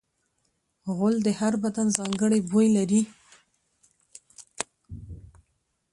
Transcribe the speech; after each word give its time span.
غول 0.95 1.15
د 1.23 1.29
هر 1.39 1.53
بدن 1.63 1.87
ځانګړی 1.97 2.39
بوی 2.49 2.67
لري. 2.77 3.01